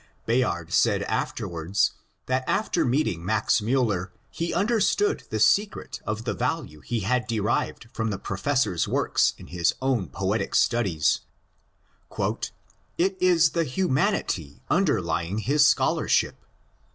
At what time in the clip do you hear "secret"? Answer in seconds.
5.39-6.01